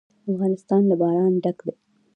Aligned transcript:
افغانستان 0.31 0.81
له 0.89 0.95
باران 1.01 1.33
ډک 1.43 1.57
دی. 1.65 1.73